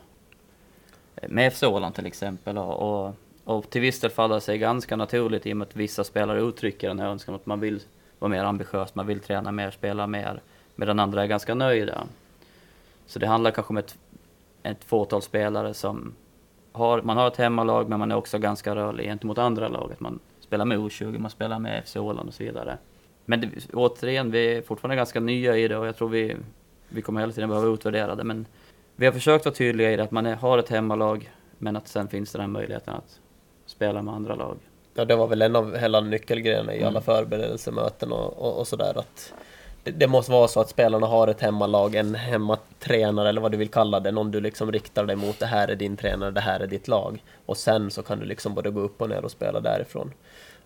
[1.16, 2.58] eh, med FC Åland till exempel.
[2.58, 5.76] Och, och, och till viss del faller det sig ganska naturligt i och med att
[5.76, 7.80] vissa spelare uttrycker en önskan att man vill
[8.18, 10.40] vara mer ambitiös, man vill träna mer, spela mer.
[10.74, 12.04] Medan andra är ganska nöjda.
[13.06, 13.98] Så det handlar kanske om ett,
[14.62, 16.14] ett fåtal spelare som
[16.72, 20.00] har, man har ett hemmalag men man är också ganska rörlig gentemot andra laget.
[20.00, 20.18] Man
[20.52, 22.78] spelar med U20, man spelar med FC Åland och så vidare.
[23.24, 26.36] Men det, återigen, vi är fortfarande ganska nya i det och jag tror vi,
[26.88, 28.24] vi kommer hela tiden behöva utvärdera det.
[28.24, 28.46] Men
[28.96, 31.88] vi har försökt vara tydliga i det, att man är, har ett hemmalag, men att
[31.88, 33.20] sen finns det den möjligheten att
[33.66, 34.56] spela med andra lag.
[34.94, 36.88] Ja, det var väl en av hela nyckelgrejerna i mm.
[36.88, 38.98] alla förberedelsemöten och, och, och sådär.
[38.98, 39.32] Att
[39.84, 43.58] det, det, måste vara så att spelarna har ett hemmalag, en hemmatränare eller vad du
[43.58, 45.38] vill kalla det, någon du liksom riktar dig mot.
[45.38, 47.22] Det här är din tränare, det här är ditt lag.
[47.46, 50.12] Och sen så kan du liksom både gå upp och ner och spela därifrån.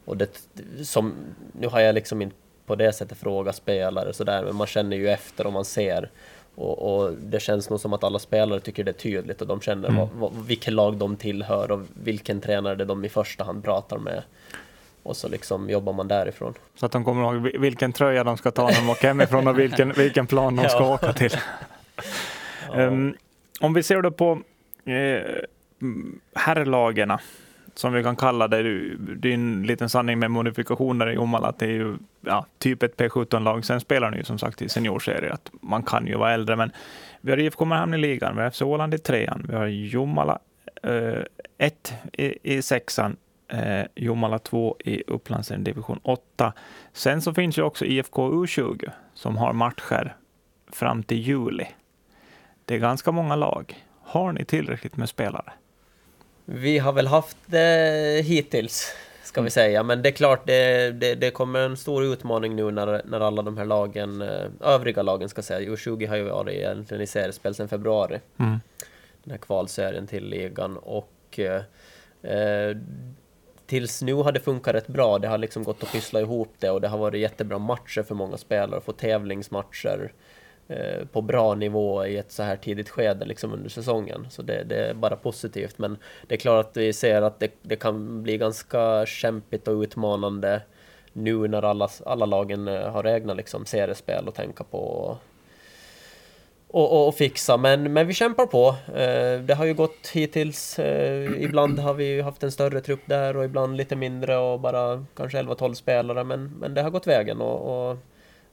[0.06, 0.40] Och det,
[0.82, 1.14] som,
[1.52, 5.08] nu har jag liksom inte på det sättet fråga spelare sådär, men man känner ju
[5.08, 6.10] efter och man ser.
[6.54, 9.60] Och, och, det känns nog som att alla spelare tycker det är tydligt och de
[9.60, 10.00] känner mm.
[10.00, 13.64] vad, vad, vilket lag de tillhör och vilken tränare det är de i första hand
[13.64, 14.22] pratar med.
[15.02, 16.54] Och så liksom jobbar man därifrån.
[16.74, 19.58] Så att de kommer ihåg vilken tröja de ska ta när de åker hemifrån och
[19.58, 20.94] vilken, vilken plan de ska ja.
[20.94, 21.36] åka till.
[22.72, 22.86] ja.
[22.86, 23.16] um,
[23.60, 24.38] om vi ser då på
[24.84, 25.22] eh,
[26.34, 27.20] herrlagarna
[27.78, 28.62] som vi kan kalla det.
[28.98, 32.82] Det är en liten sanning med modifikationer i Jomala att det är ju ja, typ
[32.82, 33.64] ett P17-lag.
[33.64, 36.56] Sen spelar ni ju som sagt i seniorserier, att man kan ju vara äldre.
[36.56, 36.72] Men
[37.20, 40.38] vi har IFK Mariehamn i ligan, vi har FC Åland i trean, vi har Jomala
[41.58, 43.16] 1 eh, i, i sexan,
[43.48, 46.52] eh, Jomala 2 i Upplandsen division 8.
[46.92, 50.16] Sen så finns ju också IFK U20 som har matcher
[50.72, 51.66] fram till juli.
[52.64, 53.84] Det är ganska många lag.
[54.02, 55.52] Har ni tillräckligt med spelare?
[56.48, 59.50] Vi har väl haft det hittills, ska vi mm.
[59.50, 59.82] säga.
[59.82, 63.42] Men det är klart, det, det, det kommer en stor utmaning nu när, när alla
[63.42, 67.54] de här lagen, eh, övriga lagen ska säga, U20 har ju varit egentligen i seriespel
[67.54, 68.20] sedan februari.
[68.36, 68.60] Mm.
[69.22, 70.76] Den här kvalserien till ligan.
[70.76, 72.76] Och eh,
[73.66, 75.18] tills nu har det funkat rätt bra.
[75.18, 78.14] Det har liksom gått att pyssla ihop det och det har varit jättebra matcher för
[78.14, 80.12] många spelare, få tävlingsmatcher.
[80.68, 84.26] Eh, på bra nivå i ett så här tidigt skede liksom under säsongen.
[84.30, 85.78] Så det, det, är bara positivt.
[85.78, 89.80] Men det är klart att vi ser att det, det kan bli ganska kämpigt och
[89.80, 90.62] utmanande
[91.12, 95.18] nu när alla, alla lagen eh, har egna liksom, seriespel att tänka på och,
[96.68, 97.56] och, och, fixa.
[97.56, 98.68] Men, men vi kämpar på.
[98.94, 100.78] Eh, det har ju gått hittills.
[101.38, 105.42] Ibland har vi haft en större trupp där och ibland lite mindre och bara kanske
[105.42, 106.24] 11-12 spelare.
[106.24, 107.96] Men, men det har gått vägen och, och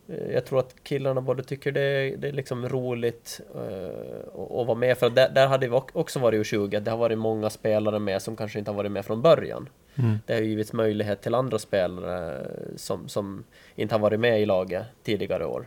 [0.08, 4.78] jag tror att killarna både tycker det är, det är liksom roligt uh, att vara
[4.78, 4.98] med.
[4.98, 6.80] För där, där hade vi också varit U20.
[6.80, 9.70] Det har varit många spelare med som kanske inte har varit med från början.
[9.96, 10.20] Mm.
[10.26, 13.44] Det har givits möjlighet till andra spelare som, som
[13.76, 15.66] inte har varit med i laget tidigare år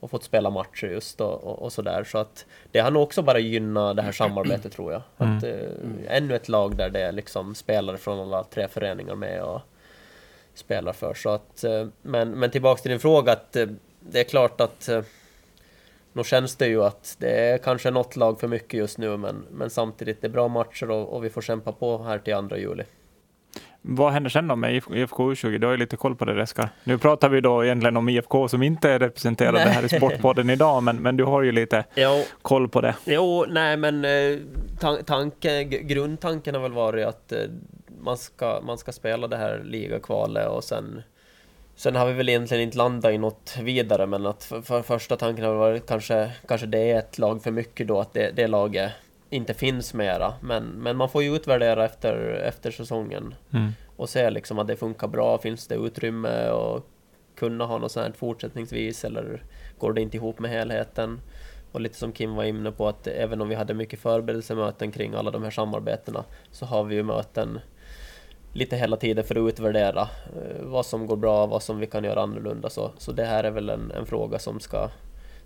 [0.00, 2.04] och fått spela matcher just och, och, och sådär.
[2.04, 5.02] Så att det har nog också bara gynnat det här samarbetet tror jag.
[5.18, 5.36] Mm.
[5.36, 9.42] Att, eh, ännu ett lag där det är liksom spelare från alla tre föreningar med
[9.42, 9.60] och
[10.58, 11.14] spelar för.
[11.14, 13.66] Så att, eh, men, men tillbaks till din fråga, att eh,
[14.00, 15.02] det är klart att eh,
[16.12, 19.44] nog känns det ju att det är kanske något lag för mycket just nu, men,
[19.50, 22.58] men samtidigt det är bra matcher och, och vi får kämpa på här till andra
[22.58, 22.84] juli.
[23.88, 25.58] Vad händer sen då med IFK U20?
[25.58, 26.68] Du har ju lite koll på det Reskar.
[26.84, 29.68] Nu pratar vi då egentligen om IFK som inte är representerade nej.
[29.68, 32.24] här i Sportpodden idag, men, men du har ju lite jo.
[32.42, 32.94] koll på det.
[33.04, 34.06] Jo, nej men
[35.04, 37.32] tanke, grundtanken har väl varit att
[38.06, 41.02] man ska, man ska spela det här ligakvalet och sen
[41.78, 45.16] Sen har vi väl egentligen inte landat i något vidare, men att för, för första
[45.16, 48.46] tanken har varit kanske, kanske det är ett lag för mycket då, att det, det
[48.46, 48.92] laget
[49.30, 50.34] inte finns mera.
[50.40, 52.16] Men, men man får ju utvärdera efter,
[52.48, 53.72] efter säsongen mm.
[53.96, 55.38] och se liksom att det funkar bra.
[55.38, 56.86] Finns det utrymme och
[57.34, 59.42] kunna ha något sånt fortsättningsvis eller
[59.78, 61.20] går det inte ihop med helheten?
[61.72, 65.14] Och lite som Kim var inne på att även om vi hade mycket förberedelsemöten kring
[65.14, 67.60] alla de här samarbetena så har vi ju möten
[68.56, 72.04] lite hela tiden för att utvärdera eh, vad som går bra, vad som vi kan
[72.04, 72.70] göra annorlunda.
[72.70, 74.88] Så, så det här är väl en, en fråga som ska,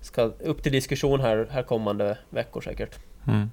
[0.01, 2.99] ska upp till diskussion här, här kommande veckor säkert.
[3.27, 3.51] Mm.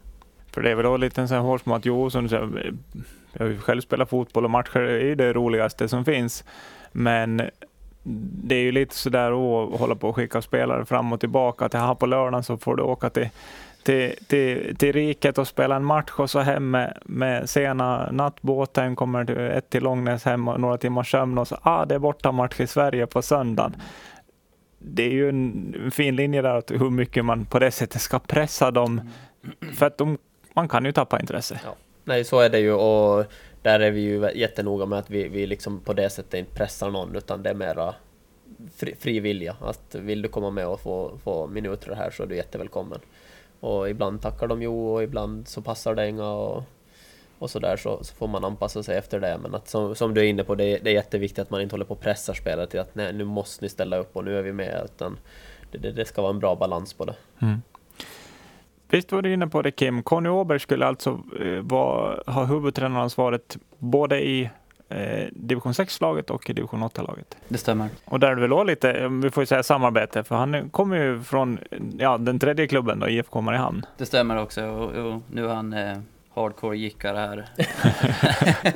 [0.52, 2.74] För det är väl då lite en sån här hårsmått, jo, som du säger,
[3.34, 6.44] jag har ju själv spelat fotboll och matcher är ju det roligaste som finns.
[6.92, 7.42] Men
[8.44, 11.66] det är ju lite sådär att hålla på och skicka spelare fram och tillbaka.
[11.66, 13.30] Att här på lördagen så får du åka till,
[13.88, 18.96] till, till, till riket och spela en match och så hem med, med sena nattbåten,
[18.96, 22.00] kommer till, ett till Långnäs hem och några timmars sömn och så ah, det är
[22.00, 23.76] borta i Sverige på söndagen.
[24.80, 28.20] Det är ju en fin linje där, att hur mycket man på det sättet ska
[28.20, 29.12] pressa dem.
[29.74, 30.18] För att de
[30.54, 31.60] man kan ju tappa intresse.
[31.64, 31.76] Ja.
[32.04, 33.26] Nej, så är det ju och
[33.62, 36.92] där är vi ju jättenoga med att vi, vi liksom på det sättet inte pressar
[36.92, 37.96] någon utan det är mera
[38.76, 39.56] fri, fri vilja.
[39.62, 43.00] Att vill du komma med och få, få minuter här så är du jättevälkommen.
[43.60, 46.64] Och ibland tackar de jo och ibland så passar det inga och,
[47.40, 49.40] och sådär så, så får man anpassa sig efter det.
[49.42, 51.74] Men att som, som du är inne på, det, det är jätteviktigt att man inte
[51.74, 54.38] håller på och pressar spelare till att nej, nu måste ni ställa upp och nu
[54.38, 54.82] är vi med.
[54.86, 55.18] Utan
[55.72, 57.16] det, det, det ska vara en bra balans på det.
[57.40, 57.62] Mm.
[58.90, 61.10] Visst var du inne på det Kim, Conny Åberg skulle alltså
[61.42, 64.50] eh, var, ha huvudtränaransvaret både i
[64.90, 67.38] eh, division 6-laget och division 8-laget.
[67.48, 67.90] Det stämmer.
[68.06, 70.98] Och där är det väl lite, eh, vi får ju säga samarbete, för han kommer
[70.98, 71.60] ju från
[71.98, 73.86] ja, den tredje klubben då, IFK Mariehamn.
[73.98, 75.98] Det stämmer också, och, och nu är han eh,
[76.36, 77.46] hardcore gickare här.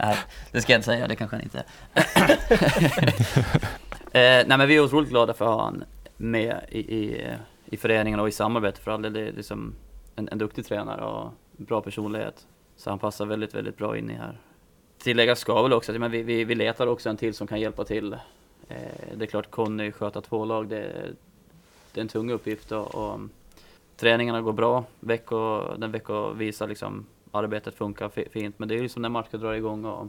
[0.00, 0.16] nej,
[0.52, 1.66] det ska jag inte säga, det kanske han inte är.
[4.40, 5.84] eh, nej men vi är otroligt glada för att ha han
[6.16, 7.26] med i, i
[7.74, 9.12] i föreningen och i samarbete för all del.
[9.12, 9.74] Det är liksom
[10.16, 12.46] en, en duktig tränare och bra personlighet.
[12.76, 14.40] Så han passar väldigt, väldigt bra in i här.
[15.04, 17.84] Tilläggas ska väl också att vi, vi, vi letar också en till som kan hjälpa
[17.84, 18.12] till.
[18.68, 18.78] Eh,
[19.16, 20.92] det är klart Conny sköta två lag, det,
[21.92, 23.20] det är en tung uppgift och, och
[23.96, 24.84] träningarna går bra.
[25.00, 28.58] Vecko, den vecka visar liksom arbetet funkar fint.
[28.58, 30.06] Men det är ju som när matchen drar igång och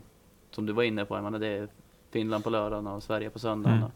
[0.52, 1.68] som du var inne på, menar, det är
[2.12, 3.78] Finland på lördagen och Sverige på söndagen.
[3.78, 3.90] Mm.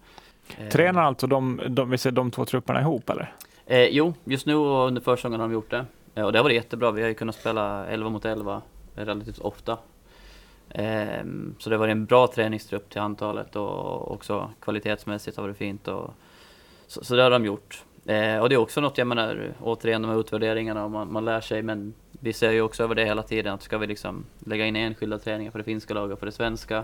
[0.48, 3.34] Och, eh, Tränar alltså de, de, de, de två trupperna ihop eller?
[3.66, 5.86] Eh, jo, just nu och under försäsongen har de gjort det.
[6.16, 6.92] Eh, och det har varit jättebra.
[6.92, 8.62] Vi har ju kunnat spela 11 mot 11
[8.96, 9.78] relativt ofta.
[10.70, 15.48] Ehm, så det har varit en bra träningstrupp till antalet och också kvalitetsmässigt har det
[15.48, 15.88] varit fint.
[15.88, 16.14] Och,
[16.88, 17.84] så, så det har de gjort.
[18.06, 21.26] Ehm, och det är också något, jag menar, återigen de här utvärderingarna och man, man
[21.26, 24.26] lär sig men vi ser ju också över det hela tiden att ska vi liksom
[24.40, 26.84] lägga in enskilda träningar för det finska laget och för det svenska.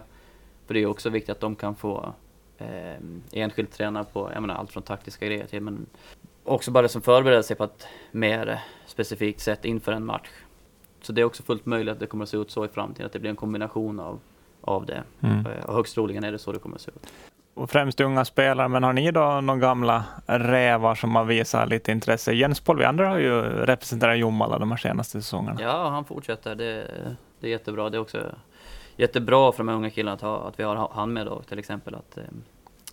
[0.67, 2.13] För det är ju också viktigt att de kan få
[2.57, 2.95] eh,
[3.31, 5.85] enskilt träna på, jag menar allt från taktiska grejer till men
[6.43, 10.29] också bara som förbereder sig på ett mer specifikt sätt inför en match.
[11.05, 13.05] Så det är också fullt möjligt att det kommer att se ut så i framtiden,
[13.05, 14.19] att det blir en kombination av,
[14.61, 15.03] av det.
[15.21, 15.45] Mm.
[15.65, 17.07] Och högst troligen är det så det kommer att se ut.
[17.53, 21.91] Och främst unga spelare, men har ni då några gamla rävar som har visat lite
[21.91, 22.33] intresse?
[22.33, 25.61] Jens Paul Viander har ju representerat Jomala de här senaste säsongerna.
[25.61, 26.55] Ja, han fortsätter.
[26.55, 26.91] Det,
[27.39, 27.89] det är jättebra.
[27.89, 28.31] Det är också
[28.95, 31.59] jättebra för de här unga killarna att, ha, att vi har han med då, till
[31.59, 31.95] exempel.
[31.95, 32.23] Att eh,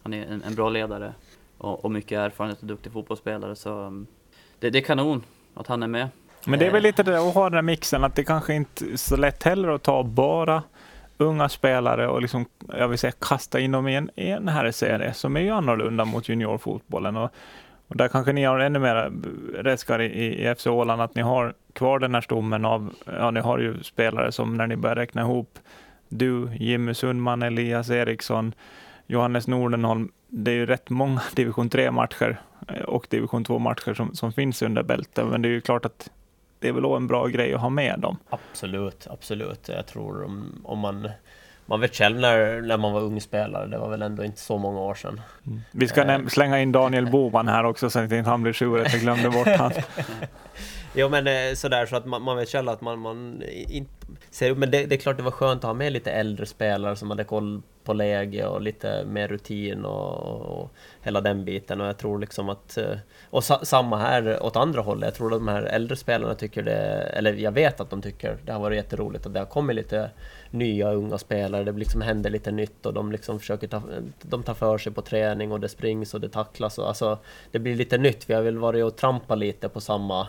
[0.03, 1.13] han är en, en bra ledare
[1.59, 3.57] och, och mycket erfarenhet och duktig fotbollsspelare.
[3.57, 4.07] Så um,
[4.59, 5.23] det, det är kanon
[5.55, 6.09] att han är med.
[6.47, 8.85] Men det är väl lite det att ha den här mixen, att det kanske inte
[8.85, 10.63] är så lätt heller att ta bara
[11.19, 14.71] unga spelare och liksom, jag vill säga kasta in dem i en, i en här
[14.71, 17.17] serie som är ju annorlunda mot juniorfotbollen.
[17.17, 17.31] Och,
[17.89, 19.13] och där kanske ni har ännu mer
[19.63, 23.41] redskap i, i FC Åland, att ni har kvar den här stommen av, ja ni
[23.41, 25.59] har ju spelare som när ni börjar räkna ihop,
[26.09, 28.55] du, Jimmy Sundman, Elias Eriksson,
[29.07, 34.33] Johannes Nordenholm, det är ju rätt många division 3-matcher eh, och division 2-matcher som, som
[34.33, 36.11] finns under bältet, men det är ju klart att
[36.63, 38.17] det är väl en bra grej att ha med dem.
[38.31, 39.69] Absolut, absolut.
[39.69, 41.09] Jag tror om, om man
[41.67, 44.59] man vet själv när, när man var ung spelare, det var väl ändå inte så
[44.59, 45.21] många år sedan.
[45.47, 45.61] Mm.
[45.71, 48.81] Vi ska äh, slänga in Daniel Boman här också så att inte han blir sur
[48.81, 49.73] att jag glömde bort han.
[50.95, 53.91] jo men eh, sådär så att man, man vet själv att man, man inte
[54.57, 57.11] men det, det, är klart det var skönt att ha med lite äldre spelare som
[57.11, 60.71] hade koll på läge och lite mer rutin och, och
[61.03, 62.97] hela den biten och jag tror liksom att eh,
[63.31, 65.05] och sa, samma här åt andra hållet.
[65.05, 66.77] Jag tror att de här äldre spelarna tycker det,
[67.17, 70.11] eller jag vet att de tycker det har varit jätteroligt att det har kommit lite
[70.51, 71.65] nya unga spelare.
[71.65, 73.83] Det liksom händer lite nytt och de liksom försöker ta,
[74.23, 76.79] de tar för sig på träning och det springs och det tacklas.
[76.79, 77.19] Och, alltså,
[77.51, 78.31] det blir lite nytt.
[78.31, 80.29] Vi har väl varit och trampat lite på samma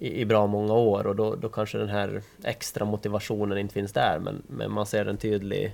[0.00, 3.92] i, i bra många år och då, då kanske den här extra motivationen inte finns
[3.92, 4.18] där.
[4.18, 5.72] Men, men man ser en tydlig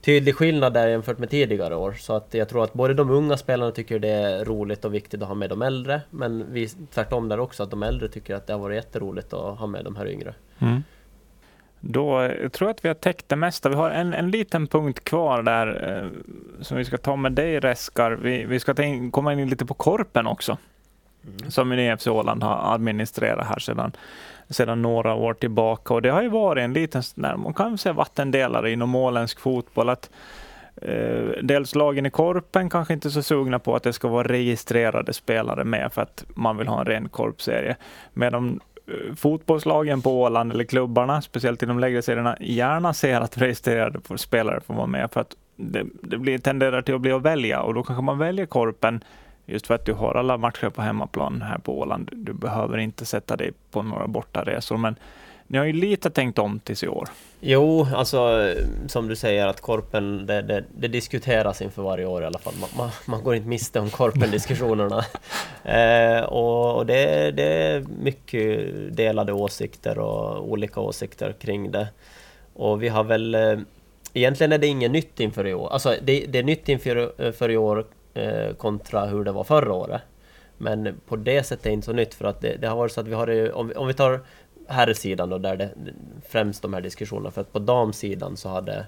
[0.00, 1.92] tydlig skillnad där jämfört med tidigare år.
[1.92, 5.22] Så att jag tror att både de unga spelarna tycker det är roligt och viktigt
[5.22, 6.00] att ha med de äldre.
[6.10, 9.58] Men vi tvärtom där också, att de äldre tycker att det har varit jätteroligt att
[9.58, 10.34] ha med de här yngre.
[10.58, 10.82] Mm.
[11.80, 13.68] Då jag tror jag att vi har täckt det mesta.
[13.68, 16.08] Vi har en, en liten punkt kvar där eh,
[16.62, 18.10] som vi ska ta med dig Reskar.
[18.10, 20.58] Vi, vi ska in, komma in lite på Korpen också.
[21.26, 21.50] Mm.
[21.50, 23.92] Som i Åland har administrerat här sedan
[24.48, 25.94] sedan några år tillbaka.
[25.94, 29.88] Och det har ju varit en liten, man kan säga vattendelare inom åländsk fotboll.
[29.88, 30.10] Att,
[30.82, 34.28] eh, dels lagen i Korpen kanske inte är så sugna på att det ska vara
[34.28, 37.76] registrerade spelare med för att man vill ha en ren korpserie.
[38.12, 43.38] Medan eh, fotbollslagen på Åland, eller klubbarna, speciellt i de lägre serierna, gärna ser att
[43.38, 47.22] registrerade spelare får vara med för att det, det blir, tenderar till att bli att
[47.22, 49.00] välja och då kanske man väljer Korpen
[49.46, 52.10] Just för att du har alla matcher på hemmaplan här på Åland.
[52.12, 54.76] Du behöver inte sätta dig på några bortaresor.
[54.76, 54.96] Men
[55.46, 57.08] ni har ju lite tänkt om tills i år.
[57.40, 58.50] Jo, alltså
[58.86, 62.54] som du säger att Korpen, det, det, det diskuteras inför varje år i alla fall.
[62.60, 65.04] Man, man, man går inte miste om Korpen-diskussionerna.
[65.64, 71.88] eh, och, och det, det, är mycket delade åsikter och olika åsikter kring det.
[72.54, 73.34] Och vi har väl...
[73.34, 73.58] Eh,
[74.14, 75.68] egentligen är det inget nytt inför i år.
[75.72, 77.84] Alltså det, det är nytt inför för i år eh,
[78.58, 80.02] kontra hur det var förra året.
[80.58, 82.92] Men på det sättet är det inte så nytt för att det, det har varit
[82.92, 84.20] så att vi har om, om vi tar
[84.68, 85.70] herrsidan då, där det
[86.28, 88.86] främst de här diskussionerna, för att på damsidan så hade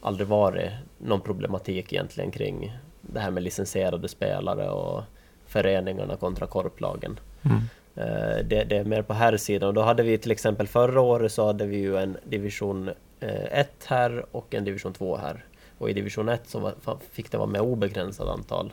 [0.00, 5.02] aldrig varit någon problematik egentligen kring det här med licensierade spelare och
[5.46, 7.20] föreningarna kontra korplagen.
[7.42, 7.58] Mm.
[7.94, 11.32] Eh, det, det, är mer på herrsidan och då hade vi till exempel förra året
[11.32, 15.44] så hade vi ju en division 1 eh, här och en division 2 här.
[15.82, 16.74] Och i division 1 så var,
[17.10, 18.72] fick det vara med obegränsat antal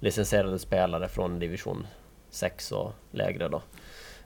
[0.00, 1.86] licensierade spelare från division
[2.30, 3.62] 6 och lägre då.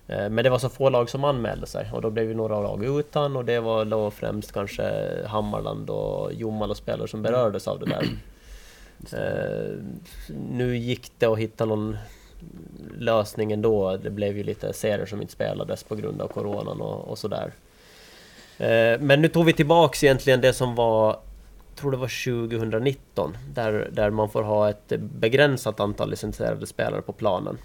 [0.06, 2.60] Eh, men det var så få lag som anmälde sig och då blev ju några
[2.60, 4.84] lag utan och det var då främst kanske
[5.26, 8.04] Hammarland och Jomala spelare som berördes av det där.
[9.12, 9.76] Eh,
[10.50, 11.96] nu gick det att hitta någon
[12.98, 13.96] lösning ändå.
[13.96, 17.52] Det blev ju lite serier som inte spelades på grund av coronan och, och sådär.
[18.58, 21.20] Eh, men nu tog vi tillbaks egentligen det som var
[21.74, 27.12] tror det var 2019, där, där man får ha ett begränsat antal licensierade spelare på
[27.12, 27.58] planen.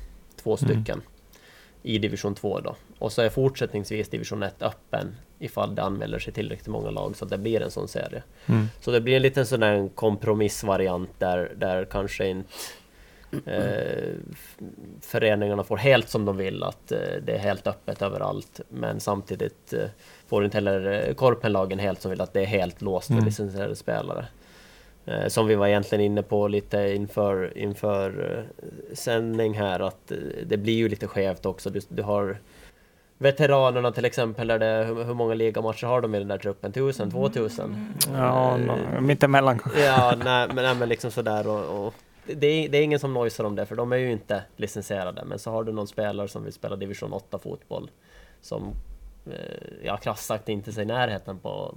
[0.43, 0.57] Två mm.
[0.57, 0.95] stycken.
[0.95, 1.07] Mm.
[1.83, 2.75] I division 2 då.
[2.99, 7.25] Och så är fortsättningsvis division 1 öppen ifall det anmäler sig tillräckligt många lag så
[7.25, 8.23] att det blir en sån serie.
[8.45, 8.67] Mm.
[8.81, 12.49] Så det blir en liten sån där kompromissvariant där, där kanske inte
[13.45, 14.13] eh,
[15.01, 18.61] föreningarna får helt som de vill, att eh, det är helt öppet överallt.
[18.69, 19.89] Men samtidigt eh,
[20.27, 23.25] får inte heller eh, korpenlagen helt som vill att det är helt låst för mm.
[23.25, 24.25] licensierade spelare.
[25.05, 30.11] Eh, som vi var egentligen inne på lite inför, inför eh, sändning här, att
[30.45, 31.69] det blir ju lite skevt också.
[31.69, 32.37] Du, du har
[33.17, 36.71] veteranerna till exempel, där det, hur, hur många ligamatcher har de i den där truppen?
[36.71, 37.93] 1000, 2000?
[38.13, 39.85] Ja, no, mittemellan kanske.
[39.85, 41.93] Ja, nej, men, nej, men liksom sådär och, och
[42.25, 45.25] det, är, det är ingen som nojsar om det, för de är ju inte licensierade.
[45.25, 47.91] Men så har du någon spelare som vill spela division 8 fotboll,
[48.41, 48.73] som
[49.27, 51.75] Eh, ja, krasst sagt inte sig i närheten på,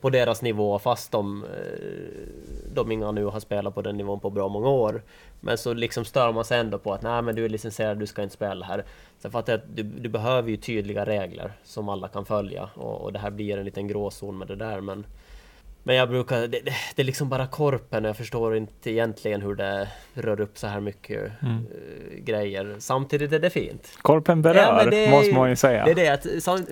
[0.00, 4.30] på deras nivå fast de, eh, de inga nu har spelat på den nivån på
[4.30, 5.02] bra många år.
[5.40, 8.06] Men så liksom stör man sig ändå på att nej men du är licensierad, du
[8.06, 8.84] ska inte spela här.
[9.18, 13.00] Sen fattar jag att du, du behöver ju tydliga regler som alla kan följa och,
[13.00, 15.06] och det här blir en liten gråzon med det där men
[15.86, 19.54] men jag brukar, det, det, det är liksom bara korpen, jag förstår inte egentligen hur
[19.54, 21.54] det rör upp så här mycket mm.
[21.56, 22.76] uh, grejer.
[22.78, 23.98] Samtidigt är det fint.
[24.02, 25.84] Korpen berör, ja, måste man ju säga.
[25.84, 26.66] Det är det, att, sam,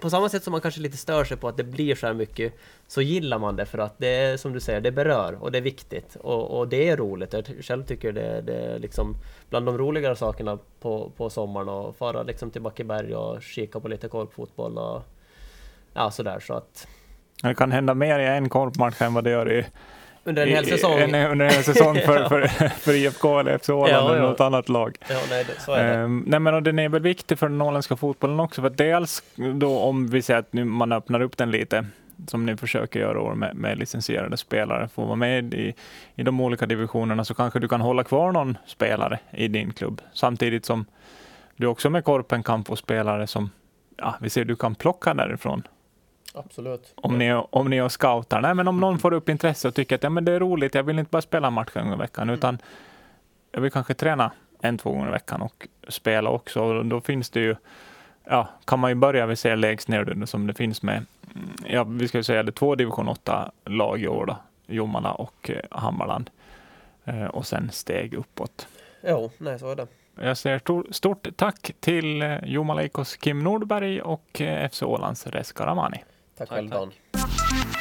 [0.00, 2.14] på samma sätt som man kanske lite stör sig på att det blir så här
[2.14, 2.52] mycket,
[2.88, 5.58] så gillar man det för att det är som du säger, det berör och det
[5.58, 6.16] är viktigt.
[6.16, 7.32] Och, och det är roligt.
[7.32, 9.16] Jag själv tycker det, det är liksom
[9.50, 13.88] bland de roligare sakerna på, på sommaren att fara liksom till Backeberg och kika på
[13.88, 15.02] lite korpfotboll och
[15.94, 16.40] ja, sådär.
[16.40, 16.86] Så att
[17.48, 19.64] det kan hända mer i en korpmatch än vad det gör i
[20.24, 20.98] under en hel säsong.
[20.98, 24.30] En, under en hel säsong för, för, för IFK eller FC Åland ja, eller ja.
[24.30, 24.96] något annat lag.
[25.08, 26.02] Ja, nej, det, så är det.
[26.02, 28.62] Um, nej, men och den är väl viktig för den åländska fotbollen också.
[28.62, 29.22] För dels
[29.54, 31.86] då om vi säger att nu man öppnar upp den lite,
[32.26, 35.74] som ni försöker göra år med, med licensierade spelare, får vara med i,
[36.14, 40.02] i de olika divisionerna så kanske du kan hålla kvar någon spelare i din klubb.
[40.12, 40.84] Samtidigt som
[41.56, 43.50] du också med Korpen kan få spelare som
[43.96, 45.62] ja, vi ser du kan plocka därifrån
[46.34, 46.92] Absolut.
[46.94, 48.40] Om ni, om ni är och scoutar.
[48.40, 50.74] Nej, men om någon får upp intresse och tycker att ja, men det är roligt,
[50.74, 52.34] jag vill inte bara spela match en gång i veckan, mm.
[52.34, 52.58] utan
[53.52, 56.62] jag vill kanske träna en, två gånger i veckan och spela också.
[56.62, 57.56] Och då finns det ju,
[58.24, 61.06] ja, kan man ju börja, vi ser lägst ner som det finns med,
[61.66, 66.30] ja, vi ska säga det två division 8-lag i år då, Jomala och eh, Hammarland.
[67.04, 68.68] Eh, och sen steg uppåt.
[69.02, 69.86] Jo, nej så är det.
[70.20, 75.64] Jag säger stort tack till eh, Jomala IKs Kim Nordberg och FC Ålands Reska
[76.36, 76.80] Tack, tack själv tack.
[77.12, 77.73] Dan.